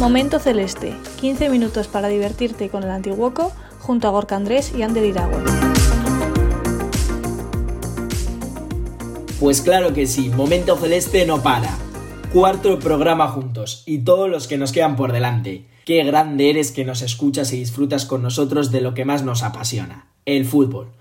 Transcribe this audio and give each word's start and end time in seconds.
Momento 0.00 0.38
Celeste, 0.38 0.94
15 1.20 1.50
minutos 1.50 1.86
para 1.86 2.08
divertirte 2.08 2.70
con 2.70 2.84
el 2.84 2.90
Antiguoco 2.90 3.52
junto 3.80 4.08
a 4.08 4.10
Gorka 4.10 4.34
Andrés 4.34 4.72
y 4.74 4.80
Ander 4.80 5.04
Iragüe. 5.04 5.44
Pues 9.38 9.60
claro 9.60 9.92
que 9.92 10.06
sí, 10.06 10.30
Momento 10.30 10.78
Celeste 10.78 11.26
no 11.26 11.42
para. 11.42 11.76
Cuarto 12.32 12.78
programa 12.78 13.28
juntos 13.28 13.82
y 13.84 13.98
todos 13.98 14.30
los 14.30 14.48
que 14.48 14.56
nos 14.56 14.72
quedan 14.72 14.96
por 14.96 15.12
delante. 15.12 15.66
Qué 15.84 16.02
grande 16.02 16.48
eres 16.48 16.72
que 16.72 16.86
nos 16.86 17.02
escuchas 17.02 17.52
y 17.52 17.58
disfrutas 17.58 18.06
con 18.06 18.22
nosotros 18.22 18.70
de 18.70 18.80
lo 18.80 18.94
que 18.94 19.04
más 19.04 19.22
nos 19.22 19.42
apasiona, 19.42 20.06
el 20.24 20.46
fútbol. 20.46 20.92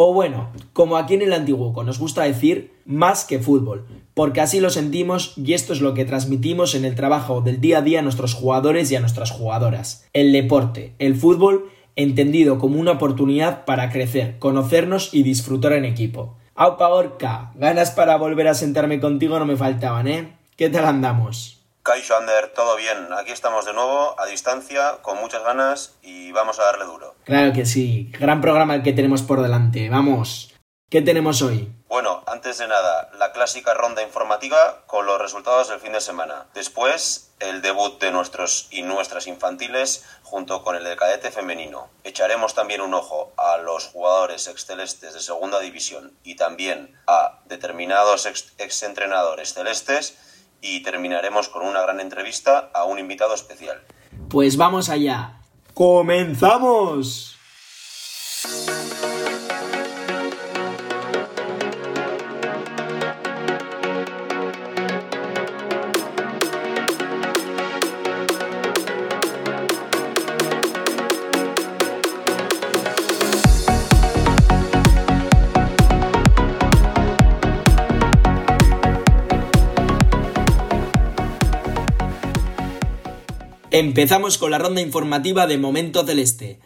O 0.00 0.14
bueno, 0.14 0.50
como 0.74 0.96
aquí 0.96 1.14
en 1.14 1.22
el 1.22 1.32
Antiguoco 1.32 1.82
nos 1.82 1.98
gusta 1.98 2.22
decir, 2.22 2.70
más 2.84 3.24
que 3.24 3.40
fútbol, 3.40 3.84
porque 4.14 4.40
así 4.40 4.60
lo 4.60 4.70
sentimos 4.70 5.32
y 5.36 5.54
esto 5.54 5.72
es 5.72 5.80
lo 5.80 5.92
que 5.92 6.04
transmitimos 6.04 6.76
en 6.76 6.84
el 6.84 6.94
trabajo 6.94 7.40
del 7.40 7.60
día 7.60 7.78
a 7.78 7.82
día 7.82 7.98
a 7.98 8.02
nuestros 8.02 8.32
jugadores 8.32 8.92
y 8.92 8.94
a 8.94 9.00
nuestras 9.00 9.32
jugadoras. 9.32 10.06
El 10.12 10.30
deporte, 10.30 10.94
el 11.00 11.16
fútbol, 11.16 11.72
entendido 11.96 12.60
como 12.60 12.78
una 12.78 12.92
oportunidad 12.92 13.64
para 13.64 13.90
crecer, 13.90 14.38
conocernos 14.38 15.12
y 15.12 15.24
disfrutar 15.24 15.72
en 15.72 15.84
equipo. 15.84 16.36
Aupa 16.54 16.90
Orca, 16.90 17.50
ganas 17.56 17.90
para 17.90 18.16
volver 18.18 18.46
a 18.46 18.54
sentarme 18.54 19.00
contigo 19.00 19.40
no 19.40 19.46
me 19.46 19.56
faltaban, 19.56 20.06
¿eh? 20.06 20.32
¿Qué 20.54 20.70
tal 20.70 20.84
andamos? 20.84 21.57
Kaisho 21.82 22.16
Ander, 22.16 22.52
todo 22.54 22.76
bien. 22.76 23.08
Aquí 23.16 23.32
estamos 23.32 23.64
de 23.64 23.72
nuevo, 23.72 24.14
a 24.18 24.26
distancia, 24.26 24.98
con 25.02 25.18
muchas 25.18 25.42
ganas 25.42 25.94
y 26.02 26.32
vamos 26.32 26.58
a 26.58 26.64
darle 26.64 26.84
duro. 26.84 27.14
Claro 27.24 27.52
que 27.52 27.66
sí. 27.66 28.10
Gran 28.18 28.40
programa 28.40 28.74
el 28.74 28.82
que 28.82 28.92
tenemos 28.92 29.22
por 29.22 29.40
delante. 29.42 29.88
Vamos. 29.88 30.54
¿Qué 30.90 31.02
tenemos 31.02 31.42
hoy? 31.42 31.70
Bueno, 31.86 32.22
antes 32.26 32.56
de 32.56 32.66
nada, 32.66 33.10
la 33.18 33.32
clásica 33.32 33.74
ronda 33.74 34.02
informativa 34.02 34.84
con 34.86 35.04
los 35.04 35.20
resultados 35.20 35.68
del 35.68 35.80
fin 35.80 35.92
de 35.92 36.00
semana. 36.00 36.46
Después, 36.54 37.34
el 37.40 37.60
debut 37.60 38.00
de 38.00 38.10
nuestros 38.10 38.68
y 38.70 38.80
nuestras 38.80 39.26
infantiles 39.26 40.04
junto 40.22 40.62
con 40.62 40.76
el 40.76 40.84
de 40.84 40.96
cadete 40.96 41.30
femenino. 41.30 41.90
Echaremos 42.04 42.54
también 42.54 42.80
un 42.80 42.94
ojo 42.94 43.32
a 43.36 43.58
los 43.58 43.86
jugadores 43.86 44.46
excelestes 44.48 45.12
de 45.12 45.20
segunda 45.20 45.60
división 45.60 46.16
y 46.24 46.36
también 46.36 46.98
a 47.06 47.40
determinados 47.44 48.24
ex 48.24 48.54
exentrenadores 48.56 49.52
celestes 49.52 50.16
y 50.60 50.82
terminaremos 50.82 51.48
con 51.48 51.66
una 51.66 51.80
gran 51.82 52.00
entrevista 52.00 52.70
a 52.74 52.84
un 52.84 52.98
invitado 52.98 53.34
especial. 53.34 53.82
Pues 54.28 54.56
vamos 54.56 54.88
allá. 54.88 55.40
¡Comenzamos! 55.74 57.37
Empezamos 83.70 84.38
con 84.38 84.50
la 84.50 84.58
ronda 84.58 84.80
informativa 84.80 85.46
de 85.46 85.58
Momento 85.58 86.02
Celeste. 86.06 86.58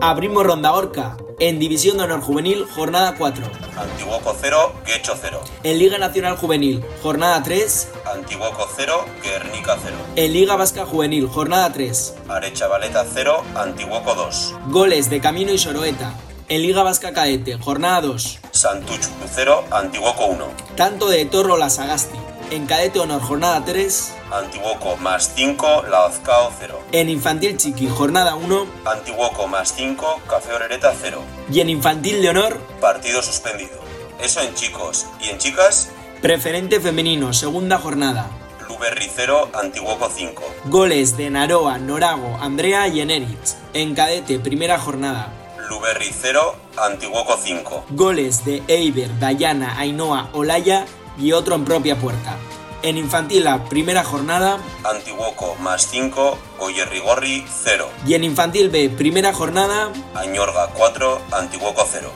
Abrimos 0.00 0.46
ronda 0.46 0.72
Orca. 0.74 1.16
En 1.40 1.58
División 1.58 1.98
de 1.98 2.04
Honor 2.04 2.20
Juvenil, 2.20 2.64
jornada 2.72 3.16
4. 3.18 3.44
Antiguoco 3.76 4.36
0, 4.40 4.74
Guecho 4.86 5.14
0. 5.20 5.40
En 5.64 5.78
Liga 5.78 5.98
Nacional 5.98 6.36
Juvenil, 6.36 6.84
jornada 7.02 7.42
3. 7.42 7.88
Antiguoco 8.14 8.68
0, 8.76 9.04
Guernica 9.24 9.76
0. 9.82 9.96
En 10.14 10.32
Liga 10.32 10.54
Vasca 10.54 10.86
Juvenil, 10.86 11.26
jornada 11.26 11.72
3. 11.72 12.14
Arecha 12.28 12.68
Valeta 12.68 13.04
0, 13.12 13.42
Antiguoco 13.56 14.14
2. 14.14 14.54
Goles 14.68 15.10
de 15.10 15.20
Camino 15.20 15.52
y 15.52 15.58
Soroeta. 15.58 16.14
En 16.48 16.62
Liga 16.62 16.84
Vasca 16.84 17.12
Caete, 17.12 17.58
jornada 17.58 18.02
2. 18.02 18.38
Santuchu 18.52 19.08
0, 19.34 19.64
Antiguoco 19.72 20.26
1. 20.26 20.46
Tanto 20.76 21.08
de 21.08 21.24
Torro 21.24 21.56
la 21.56 21.70
Sagasti. 21.70 22.16
En 22.48 22.64
Cadete 22.66 23.00
Honor, 23.00 23.20
jornada 23.20 23.64
3. 23.64 24.14
Antiguoco 24.30 24.96
más 24.98 25.32
5, 25.34 25.86
Laozcao 25.90 26.52
0. 26.60 26.80
En 26.92 27.08
Infantil 27.08 27.56
Chiqui, 27.56 27.88
jornada 27.88 28.36
1. 28.36 28.66
Antiguoco 28.84 29.48
más 29.48 29.74
5, 29.74 30.20
Café 30.28 30.52
Orereta 30.54 30.94
0. 30.96 31.20
Y 31.50 31.60
en 31.60 31.70
Infantil 31.70 32.22
de 32.22 32.28
Honor. 32.28 32.56
Partido 32.80 33.20
suspendido. 33.20 33.80
Eso 34.20 34.40
en 34.42 34.54
chicos. 34.54 35.06
¿Y 35.20 35.30
en 35.30 35.38
chicas? 35.38 35.88
Preferente 36.22 36.78
femenino, 36.78 37.32
segunda 37.32 37.78
jornada. 37.78 38.30
Luberri 38.68 39.10
0, 39.12 39.50
Antiguoco 39.52 40.08
5. 40.08 40.42
Goles 40.66 41.16
de 41.16 41.30
Naroa, 41.30 41.78
Norago, 41.78 42.38
Andrea 42.40 42.86
y 42.86 43.00
Eneritz. 43.00 43.56
En 43.74 43.96
Cadete, 43.96 44.38
primera 44.38 44.78
jornada. 44.78 45.32
Luberri 45.68 46.12
0, 46.12 46.54
Antiguoco 46.76 47.36
5. 47.42 47.86
Goles 47.90 48.44
de 48.44 48.62
Eiber, 48.68 49.18
Dayana, 49.18 49.76
Ainhoa, 49.78 50.28
Olaya 50.32 50.86
y 51.18 51.32
otro 51.32 51.54
en 51.54 51.64
propia 51.64 51.96
puerta. 51.96 52.36
En 52.82 52.96
infantil 52.96 53.44
la 53.44 53.64
primera 53.64 54.04
jornada. 54.04 54.58
Antiguoco 54.84 55.56
más 55.56 55.88
5, 55.88 56.38
Goyerrigorri 56.58 57.44
0. 57.48 57.88
Y 58.06 58.14
en 58.14 58.24
infantil 58.24 58.70
B, 58.70 58.90
primera 58.90 59.32
jornada. 59.32 59.90
Añorga 60.14 60.68
4, 60.74 61.20
Antiguoco 61.32 61.84
0. 61.90 62.10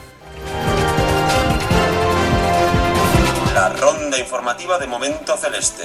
La 3.54 3.70
ronda 3.70 4.18
informativa 4.18 4.78
de 4.78 4.86
Momento 4.86 5.36
Celeste. 5.36 5.84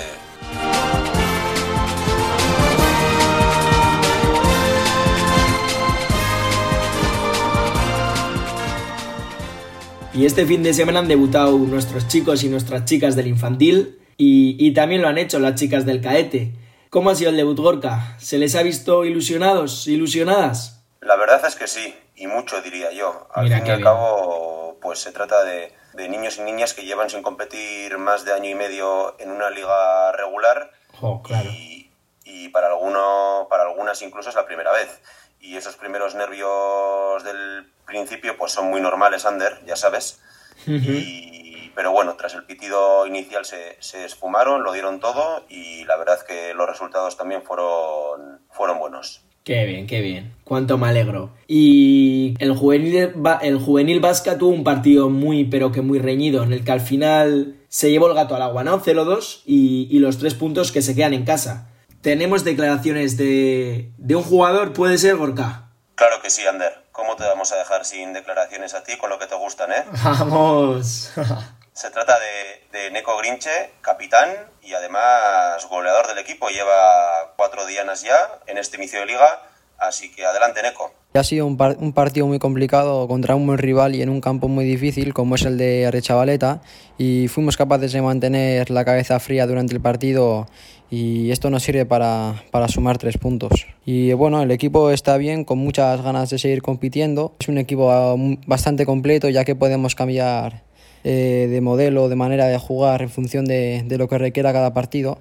Y 10.16 10.26
este 10.26 10.46
fin 10.46 10.64
de 10.64 10.74
semana 10.74 11.00
han 11.00 11.08
debutado 11.10 11.58
nuestros 11.58 12.08
chicos 12.08 12.44
y 12.44 12.50
nuestras 12.50 12.86
chicas 12.86 13.16
del 13.16 13.28
infantil 13.28 14.00
y, 14.18 14.56
y, 14.66 14.74
también 14.74 15.02
lo 15.02 15.10
han 15.10 15.18
hecho 15.18 15.40
las 15.40 15.56
chicas 15.56 15.86
del 15.86 16.02
caete. 16.02 16.54
¿Cómo 16.90 17.10
ha 17.10 17.16
sido 17.16 17.32
el 17.32 17.36
debut 17.36 17.60
Gorka? 17.60 18.16
¿Se 18.18 18.38
les 18.38 18.56
ha 18.56 18.64
visto 18.64 19.04
ilusionados, 19.04 19.88
ilusionadas? 19.88 20.86
La 21.02 21.18
verdad 21.18 21.42
es 21.46 21.56
que 21.56 21.68
sí, 21.68 21.94
y 22.16 22.28
mucho 22.28 22.62
diría 22.62 22.94
yo. 22.94 23.28
Al 23.34 23.44
Mira 23.44 23.58
fin 23.58 23.68
y 23.68 23.70
al 23.72 23.82
cabo, 23.82 24.78
pues 24.82 25.00
se 25.00 25.12
trata 25.12 25.44
de, 25.44 25.74
de 25.96 26.08
niños 26.08 26.38
y 26.38 26.44
niñas 26.44 26.74
que 26.74 26.86
llevan 26.86 27.10
sin 27.10 27.22
competir 27.22 27.98
más 27.98 28.24
de 28.24 28.32
año 28.32 28.50
y 28.50 28.56
medio 28.56 29.20
en 29.20 29.32
una 29.32 29.50
liga 29.50 30.14
regular 30.14 30.72
Oh, 31.02 31.22
claro. 31.22 31.50
y, 31.52 31.85
y 32.26 32.50
para, 32.50 32.68
alguno, 32.68 33.48
para 33.50 33.64
algunas 33.64 34.02
incluso 34.02 34.30
es 34.30 34.36
la 34.36 34.46
primera 34.46 34.74
vez. 34.74 35.02
Y 35.40 35.56
esos 35.56 35.76
primeros 35.78 36.16
nervios 36.16 37.24
del 37.24 37.72
principio 37.86 38.36
pues 38.38 38.52
son 38.52 38.70
muy 38.70 38.82
normales, 38.82 39.26
Ander, 39.26 39.62
ya 39.66 39.76
sabes. 39.78 40.20
Y- 40.68 41.72
pero 41.76 41.92
bueno, 41.92 42.16
tras 42.16 42.34
el 42.36 42.46
pitido 42.46 43.06
inicial 43.06 43.44
se, 43.44 43.76
se 43.82 44.06
esfumaron, 44.06 44.64
lo 44.64 44.72
dieron 44.72 45.02
todo 45.02 45.44
y 45.50 45.84
la 45.84 45.98
verdad 45.98 46.20
que 46.26 46.54
los 46.54 46.70
resultados 46.70 47.18
también 47.18 47.44
fueron, 47.44 48.40
fueron 48.50 48.80
buenos. 48.80 49.22
Qué 49.44 49.66
bien, 49.66 49.86
qué 49.86 50.00
bien. 50.00 50.34
Cuánto 50.46 50.78
me 50.78 50.88
alegro. 50.88 51.32
Y 51.48 52.34
el 52.40 52.56
juvenil, 52.56 53.14
el 53.42 53.58
juvenil 53.60 54.00
vasca 54.00 54.38
tuvo 54.38 54.52
un 54.56 54.64
partido 54.64 55.10
muy, 55.10 55.44
pero 55.44 55.72
que 55.74 55.82
muy 55.82 56.00
reñido, 56.00 56.44
en 56.44 56.54
el 56.54 56.64
que 56.64 56.72
al 56.72 56.80
final 56.82 57.58
se 57.68 57.92
llevó 57.92 58.08
el 58.08 58.16
gato 58.16 58.36
al 58.36 58.42
agua, 58.42 58.64
¿no? 58.64 58.80
0-2 58.82 59.42
y, 59.46 59.90
y 59.92 60.00
los 60.00 60.18
tres 60.18 60.34
puntos 60.34 60.72
que 60.72 60.82
se 60.82 60.96
quedan 60.96 61.14
en 61.14 61.26
casa. 61.26 61.70
Tenemos 62.06 62.44
declaraciones 62.44 63.18
de, 63.18 63.90
de 63.98 64.16
un 64.16 64.22
jugador, 64.22 64.74
¿puede 64.74 65.00
ser, 65.00 65.16
Gorka? 65.16 65.70
Claro 65.96 66.22
que 66.22 66.30
sí, 66.30 66.46
Ander. 66.46 66.72
¿Cómo 66.92 67.16
te 67.16 67.24
vamos 67.24 67.52
a 67.52 67.56
dejar 67.56 67.84
sin 67.84 68.14
declaraciones 68.14 68.76
a 68.76 68.84
ti 68.84 68.96
con 68.96 69.10
lo 69.10 69.18
que 69.18 69.26
te 69.26 69.34
gustan, 69.34 69.72
eh? 69.72 69.84
Vamos. 70.04 71.12
Se 71.74 71.90
trata 71.90 72.14
de, 72.20 72.78
de 72.78 72.92
Neko 72.92 73.18
Grinche, 73.18 73.72
capitán 73.82 74.30
y 74.62 74.76
además 74.76 75.68
goleador 75.68 76.08
del 76.08 76.20
equipo. 76.20 76.48
Lleva 76.50 77.34
cuatro 77.38 77.66
dianas 77.66 78.04
ya 78.04 78.16
en 78.46 78.60
este 78.60 78.78
inicio 78.78 79.00
de 79.00 79.08
liga, 79.08 79.42
así 79.80 80.12
que 80.12 80.28
adelante, 80.28 80.62
Neko. 80.62 80.94
Ha 81.16 81.24
sido 81.24 81.48
un, 81.48 81.58
par- 81.58 81.78
un 81.80 81.92
partido 81.92 82.28
muy 82.28 82.38
complicado 82.38 83.08
contra 83.08 83.34
un 83.36 83.48
buen 83.48 83.58
rival 83.58 83.96
y 83.96 84.04
en 84.04 84.10
un 84.10 84.22
campo 84.22 84.48
muy 84.48 84.64
difícil 84.66 85.14
como 85.16 85.36
es 85.36 85.42
el 85.44 85.58
de 85.58 85.88
Arechavaleta 85.88 86.62
y 87.00 87.30
fuimos 87.30 87.58
capaces 87.58 87.94
de 87.94 88.02
mantener 88.02 88.70
la 88.70 88.86
cabeza 88.86 89.20
fría 89.20 89.48
durante 89.48 89.74
el 89.74 89.82
partido 89.82 90.46
y 90.90 91.32
esto 91.32 91.50
nos 91.50 91.64
sirve 91.64 91.86
para, 91.86 92.44
sumar 92.68 92.98
tres 92.98 93.18
puntos. 93.18 93.68
Y 93.86 94.14
bueno, 94.14 94.42
el 94.42 94.52
equipo 94.52 94.92
está 94.92 95.18
bien, 95.18 95.44
con 95.44 95.58
muchas 95.58 96.02
ganas 96.02 96.30
de 96.30 96.38
seguir 96.40 96.62
compitiendo. 96.62 97.34
Es 97.40 97.48
un 97.48 97.58
equipo 97.58 97.92
ah, 97.92 98.16
bastante 98.46 98.86
completo 98.86 99.30
ya 99.30 99.46
que 99.46 99.56
podemos 99.56 99.96
cambiar 99.96 100.64
eh, 101.04 101.48
de 101.50 101.62
modelo, 101.62 102.10
de 102.10 102.16
manera 102.16 102.46
de 102.48 102.58
jugar 102.58 103.02
en 103.02 103.10
función 103.10 103.46
de, 103.46 103.84
de 103.86 103.98
lo 103.98 104.08
que 104.08 104.18
requiera 104.18 104.54
cada 104.54 104.74
partido. 104.74 105.18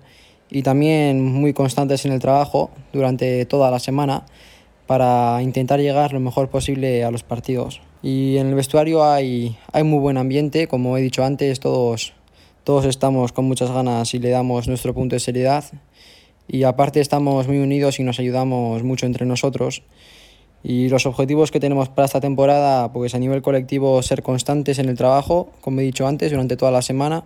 Y 0.50 0.62
también 0.62 1.24
muy 1.24 1.52
constantes 1.52 2.04
en 2.04 2.12
el 2.12 2.20
trabajo 2.20 2.70
durante 2.92 3.44
toda 3.46 3.70
la 3.70 3.78
semana 3.78 4.26
para 4.86 5.40
intentar 5.42 5.80
llegar 5.80 6.12
lo 6.12 6.20
mejor 6.20 6.48
posible 6.48 7.04
a 7.04 7.10
los 7.10 7.22
partidos. 7.22 7.80
Y 8.02 8.36
en 8.36 8.48
el 8.48 8.54
vestuario 8.54 9.02
hay, 9.02 9.56
hay 9.72 9.82
muy 9.82 9.98
buen 9.98 10.18
ambiente, 10.18 10.68
como 10.68 10.98
he 10.98 11.00
dicho 11.00 11.24
antes, 11.24 11.58
todos 11.58 12.12
todos 12.64 12.86
estamos 12.86 13.32
con 13.32 13.44
muchas 13.44 13.70
ganas 13.70 14.14
y 14.14 14.18
le 14.18 14.30
damos 14.30 14.66
nuestro 14.68 14.94
punto 14.94 15.14
de 15.14 15.20
seriedad. 15.20 15.64
Y 16.48 16.64
aparte 16.64 17.00
estamos 17.00 17.46
muy 17.46 17.58
unidos 17.58 18.00
y 18.00 18.02
nos 18.02 18.18
ayudamos 18.18 18.82
mucho 18.82 19.06
entre 19.06 19.26
nosotros. 19.26 19.82
Y 20.62 20.88
los 20.88 21.04
objetivos 21.04 21.50
que 21.50 21.60
tenemos 21.60 21.90
para 21.90 22.06
esta 22.06 22.22
temporada, 22.22 22.90
pues 22.92 23.14
a 23.14 23.18
nivel 23.18 23.42
colectivo, 23.42 24.02
ser 24.02 24.22
constantes 24.22 24.78
en 24.78 24.88
el 24.88 24.96
trabajo, 24.96 25.50
como 25.60 25.80
he 25.80 25.84
dicho 25.84 26.06
antes, 26.06 26.30
durante 26.30 26.56
toda 26.56 26.70
la 26.70 26.80
semana. 26.80 27.24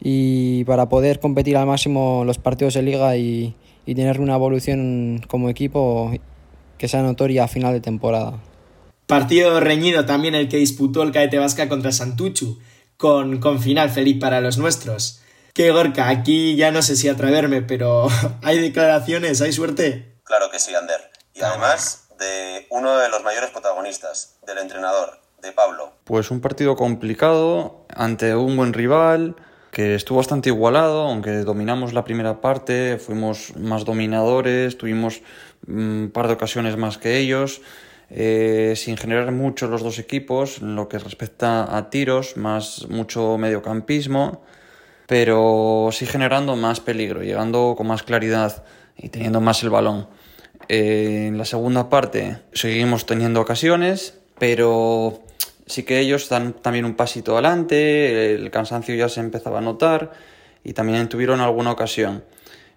Y 0.00 0.64
para 0.64 0.88
poder 0.88 1.20
competir 1.20 1.58
al 1.58 1.66
máximo 1.66 2.24
los 2.24 2.38
partidos 2.38 2.74
de 2.74 2.82
liga 2.82 3.16
y, 3.18 3.54
y 3.84 3.94
tener 3.94 4.18
una 4.18 4.34
evolución 4.34 5.22
como 5.28 5.50
equipo 5.50 6.10
que 6.78 6.88
sea 6.88 7.02
notoria 7.02 7.44
a 7.44 7.48
final 7.48 7.74
de 7.74 7.80
temporada. 7.80 8.40
Partido 9.06 9.60
reñido 9.60 10.06
también 10.06 10.34
el 10.34 10.48
que 10.48 10.56
disputó 10.56 11.02
el 11.02 11.12
Caete 11.12 11.38
Vasca 11.38 11.68
contra 11.68 11.92
Santuchu 11.92 12.58
con, 12.96 13.40
con 13.40 13.60
final 13.60 13.90
feliz 13.90 14.18
para 14.20 14.40
los 14.40 14.58
nuestros. 14.58 15.20
Que 15.52 15.70
Gorka, 15.70 16.08
aquí 16.08 16.56
ya 16.56 16.70
no 16.70 16.82
sé 16.82 16.96
si 16.96 17.08
atreverme, 17.08 17.62
pero 17.62 18.08
¿hay 18.42 18.58
declaraciones? 18.58 19.40
¿Hay 19.40 19.52
suerte? 19.52 20.18
Claro 20.24 20.50
que 20.50 20.58
sí, 20.58 20.74
Ander. 20.74 21.10
Y 21.34 21.42
además 21.42 22.08
de 22.18 22.66
uno 22.70 22.98
de 22.98 23.08
los 23.08 23.22
mayores 23.22 23.50
protagonistas, 23.50 24.38
del 24.46 24.58
entrenador, 24.58 25.20
de 25.42 25.52
Pablo. 25.52 25.92
Pues 26.04 26.30
un 26.30 26.40
partido 26.40 26.76
complicado 26.76 27.86
ante 27.94 28.34
un 28.34 28.56
buen 28.56 28.72
rival 28.72 29.36
que 29.70 29.94
estuvo 29.94 30.18
bastante 30.18 30.48
igualado, 30.48 31.02
aunque 31.02 31.30
dominamos 31.38 31.92
la 31.92 32.04
primera 32.04 32.40
parte, 32.40 32.98
fuimos 32.98 33.56
más 33.56 33.84
dominadores, 33.84 34.78
tuvimos 34.78 35.20
un 35.66 36.10
par 36.14 36.28
de 36.28 36.34
ocasiones 36.34 36.76
más 36.76 36.96
que 36.96 37.18
ellos. 37.18 37.60
Eh, 38.16 38.74
sin 38.76 38.96
generar 38.96 39.32
mucho 39.32 39.66
los 39.66 39.82
dos 39.82 39.98
equipos 39.98 40.58
en 40.62 40.76
lo 40.76 40.88
que 40.88 41.00
respecta 41.00 41.76
a 41.76 41.90
tiros, 41.90 42.36
más 42.36 42.86
mucho 42.88 43.36
mediocampismo, 43.38 44.40
pero 45.08 45.88
sí 45.90 46.06
generando 46.06 46.54
más 46.54 46.78
peligro, 46.78 47.24
llegando 47.24 47.74
con 47.76 47.88
más 47.88 48.04
claridad 48.04 48.62
y 48.96 49.08
teniendo 49.08 49.40
más 49.40 49.64
el 49.64 49.70
balón. 49.70 50.06
Eh, 50.68 51.26
en 51.26 51.38
la 51.38 51.44
segunda 51.44 51.88
parte 51.88 52.38
seguimos 52.52 53.04
teniendo 53.04 53.40
ocasiones, 53.40 54.20
pero 54.38 55.24
sí 55.66 55.82
que 55.82 55.98
ellos 55.98 56.28
dan 56.28 56.52
también 56.52 56.84
un 56.84 56.94
pasito 56.94 57.32
adelante, 57.32 58.36
el 58.36 58.48
cansancio 58.52 58.94
ya 58.94 59.08
se 59.08 59.18
empezaba 59.18 59.58
a 59.58 59.60
notar 59.60 60.12
y 60.62 60.72
también 60.72 61.08
tuvieron 61.08 61.40
alguna 61.40 61.72
ocasión. 61.72 62.22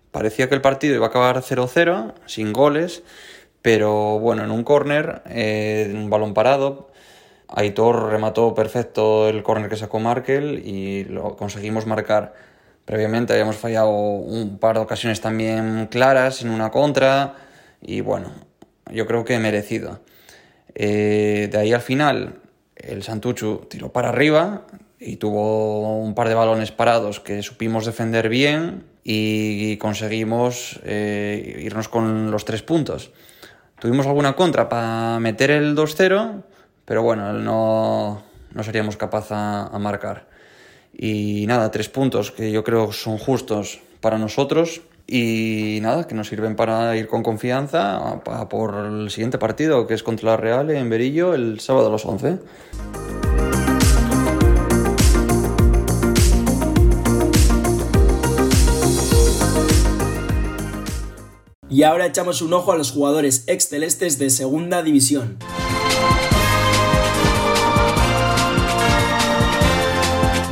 Parecía 0.10 0.50
que 0.50 0.56
el 0.56 0.62
partido 0.62 0.96
iba 0.96 1.06
a 1.06 1.10
acabar 1.10 1.44
0-0, 1.44 2.16
sin 2.26 2.54
goles, 2.54 3.04
pero 3.62 4.20
bueno, 4.20 4.44
en 4.44 4.52
un 4.52 4.64
córner, 4.64 5.22
eh, 5.28 5.92
un 5.94 6.10
balón 6.10 6.34
parado, 6.34 6.90
Aitor 7.50 8.10
remató 8.12 8.54
perfecto 8.54 9.30
el 9.30 9.42
córner 9.44 9.70
que 9.70 9.78
sacó 9.78 10.00
Markel 10.00 10.62
y 10.66 11.06
lo 11.06 11.36
conseguimos 11.36 11.86
marcar. 11.86 12.34
Previamente 12.86 13.34
habíamos 13.34 13.58
fallado 13.58 13.90
un 13.90 14.60
par 14.60 14.76
de 14.76 14.82
ocasiones 14.82 15.22
también 15.22 15.88
claras 15.90 16.42
en 16.42 16.50
una 16.50 16.72
contra 16.72 17.36
y 17.82 18.02
bueno, 18.02 18.32
yo 18.92 19.06
creo 19.06 19.24
que 19.24 19.40
merecido. 19.40 20.02
Eh, 20.76 21.50
de 21.52 21.58
ahí 21.58 21.74
al 21.74 21.82
final, 21.82 22.36
el 22.76 23.04
Santuchu 23.04 23.66
tiró 23.70 23.92
para 23.92 24.10
arriba 24.10 24.64
y 25.00 25.18
tuvo 25.18 26.00
un 26.00 26.16
par 26.16 26.28
de 26.28 26.36
balones 26.36 26.72
parados 26.72 27.20
que 27.20 27.42
supimos 27.44 27.86
defender 27.86 28.30
bien 28.30 28.84
y 29.04 29.78
conseguimos 29.78 30.82
eh, 30.84 31.62
irnos 31.64 31.88
con 31.88 32.30
los 32.30 32.44
tres 32.46 32.62
puntos. 32.62 33.12
Tuvimos 33.80 34.08
alguna 34.08 34.34
contra 34.34 34.70
para 34.70 35.20
meter 35.20 35.52
el 35.52 35.76
2-0, 35.76 36.44
pero 36.84 37.04
bueno, 37.04 37.32
no, 37.34 38.24
no 38.52 38.64
seríamos 38.64 38.98
capaces 38.98 39.34
a, 39.34 39.78
marcar. 39.80 40.28
Y 40.94 41.46
nada, 41.48 41.70
tres 41.70 41.88
puntos 41.88 42.32
que 42.32 42.52
yo 42.52 42.64
creo 42.64 42.92
son 42.92 43.20
justos 43.20 43.80
para 44.02 44.18
nosotros 44.18 44.82
y 45.06 45.78
nada, 45.84 46.08
que 46.08 46.16
nos 46.16 46.28
sirven 46.28 46.56
para 46.56 46.98
ir 46.98 47.08
con 47.08 47.22
confianza 47.22 48.22
por 48.50 48.86
el 48.86 49.12
siguiente 49.12 49.38
partido, 49.38 49.86
que 49.86 49.94
es 49.94 50.02
contra 50.02 50.32
la 50.32 50.38
Real 50.38 50.72
en 50.72 50.90
Berillo 50.90 51.36
el 51.36 51.60
sábado 51.60 51.90
a 51.90 51.92
las 51.92 52.06
11. 52.06 52.40
Y 61.78 61.84
ahora 61.84 62.08
echamos 62.08 62.42
un 62.42 62.52
ojo 62.54 62.72
a 62.72 62.76
los 62.76 62.92
jugadores 62.92 63.44
ex 63.46 63.70
celestes 63.70 64.18
de 64.18 64.32
segunda 64.32 64.82
división. 64.82 65.38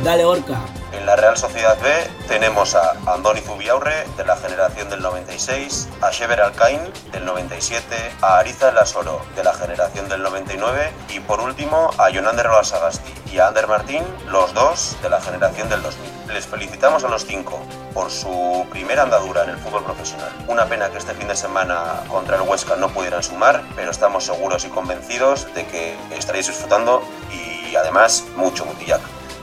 Dale, 0.04 0.24
Orca. 0.24 0.60
En 0.96 1.04
la 1.04 1.16
Real 1.16 1.36
Sociedad 1.36 1.76
B 1.82 1.88
tenemos 2.28 2.76
a 2.76 2.92
Andoni 3.12 3.40
Zubiaurre 3.66 4.06
de 4.16 4.24
la 4.24 4.36
generación 4.36 4.88
del 4.90 5.02
96, 5.02 5.88
a 6.00 6.12
Shever 6.12 6.40
Alcain 6.40 6.80
del 7.10 7.24
97, 7.24 7.96
a 8.22 8.38
Ariza 8.38 8.70
Lasoro 8.70 9.20
de 9.34 9.42
la 9.42 9.54
generación 9.54 10.08
del 10.08 10.22
99 10.22 10.92
y 11.08 11.18
por 11.18 11.40
último 11.40 11.90
a 11.98 12.08
Jonander 12.12 12.46
Sagasti 12.62 13.12
y 13.32 13.40
a 13.40 13.48
Ander 13.48 13.66
Martín, 13.66 14.04
los 14.28 14.54
dos 14.54 14.96
de 15.02 15.10
la 15.10 15.20
generación 15.20 15.68
del 15.68 15.82
2000. 15.82 16.32
Les 16.32 16.46
felicitamos 16.46 17.02
a 17.02 17.08
los 17.08 17.26
cinco 17.26 17.58
por 17.92 18.12
su 18.12 18.64
primera 18.70 19.02
andadura 19.02 19.42
en 19.42 19.50
el 19.50 19.58
fútbol 19.58 19.82
profesional. 19.82 20.30
Una 20.46 20.66
pena 20.66 20.88
que 20.90 20.98
este 20.98 21.14
fin 21.14 21.26
de 21.26 21.34
semana 21.34 22.04
contra 22.08 22.36
el 22.36 22.42
Huesca 22.42 22.76
no 22.76 22.90
pudieran 22.90 23.24
sumar, 23.24 23.64
pero 23.74 23.90
estamos 23.90 24.22
seguros 24.22 24.64
y 24.64 24.68
convencidos 24.68 25.52
de 25.54 25.66
que 25.66 25.96
estaréis 26.16 26.46
disfrutando 26.46 27.02
y 27.32 27.74
además 27.74 28.26
mucho 28.36 28.64
Mutillac. 28.64 29.00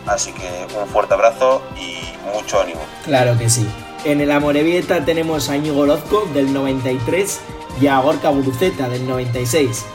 Así 0.07 0.31
que 0.31 0.65
un 0.79 0.87
fuerte 0.87 1.13
abrazo 1.13 1.61
y 1.75 2.15
mucho 2.33 2.61
ánimo. 2.61 2.81
Claro 3.03 3.37
que 3.37 3.49
sí. 3.49 3.69
En 4.05 4.19
el 4.19 4.31
Amorebieta 4.31 5.05
tenemos 5.05 5.49
a 5.49 5.57
Íñigo 5.57 5.85
Lozco 5.85 6.27
del 6.33 6.51
93 6.51 7.39
y 7.81 7.87
a 7.87 7.99
Gorka 7.99 8.29
Buruceta 8.29 8.89
del 8.89 9.07
96. 9.07 9.85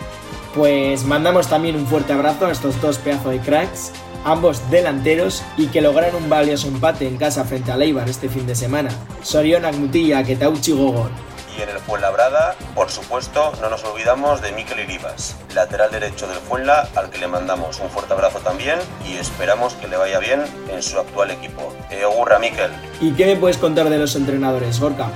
Pues 0.55 1.05
mandamos 1.05 1.49
también 1.49 1.77
un 1.77 1.87
fuerte 1.87 2.15
abrazo 2.15 2.47
a 2.47 2.53
estos 2.53 2.81
dos 2.81 2.99
pedazos 2.99 3.33
de 3.33 3.41
cracks 3.41 3.93
ambos 4.25 4.71
delanteros 4.71 5.43
y 5.57 5.67
que 5.69 5.81
lograron 5.81 6.23
un 6.23 6.31
valioso 6.31 6.69
empate 6.69 7.07
en 7.07 7.17
casa 7.17 7.45
frente 7.45 7.73
a 7.73 7.77
Leibar 7.77 8.09
este 8.09 8.29
fin 8.29 8.47
de 8.47 8.55
semana. 8.55 8.91
Sorion 9.23 9.65
Agmutilla, 9.65 10.25
Ketauchi 10.25 10.73
Gogor. 10.73 11.11
Y 11.59 11.63
en 11.63 11.71
el 11.71 11.81
Fuenlabrada, 11.81 12.55
por 12.77 12.89
supuesto, 12.89 13.53
no 13.61 13.69
nos 13.69 13.83
olvidamos 13.83 14.41
de 14.41 14.53
Mikel 14.53 14.79
Iribas, 14.79 15.35
lateral 15.57 15.91
derecho 15.91 16.29
del 16.29 16.37
Fuenla, 16.37 16.89
al 16.95 17.11
que 17.11 17.19
le 17.19 17.27
mandamos 17.27 17.81
un 17.81 17.91
fuerte 17.91 18.13
abrazo 18.13 18.39
también 18.39 18.79
y 19.05 19.17
esperamos 19.17 19.75
que 19.75 19.89
le 19.89 19.97
vaya 19.97 20.21
bien 20.21 20.45
en 20.71 20.81
su 20.85 21.01
actual 21.01 21.33
equipo. 21.33 21.75
Eogurra, 21.91 22.39
Mikel. 22.39 22.71
¿Y 23.01 23.13
qué 23.15 23.27
me 23.27 23.35
puedes 23.35 23.57
contar 23.57 23.91
de 23.91 23.99
los 23.99 24.15
entrenadores, 24.15 24.79
Gorka? 24.79 25.11